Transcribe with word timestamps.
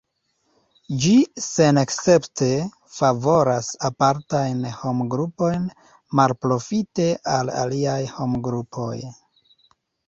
Ĝi 1.01 1.11
senescepte 1.47 2.47
favoras 2.95 3.71
apartajn 3.91 4.67
homgrupojn 4.81 5.69
malprofite 6.23 7.11
al 7.37 7.55
aliaj 7.67 8.01
homgrupoj. 8.19 8.93